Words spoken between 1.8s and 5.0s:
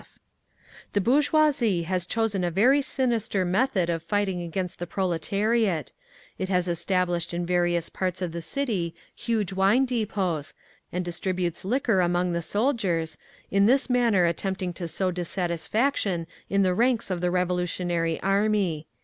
has chosen a very sinister method of fighting against the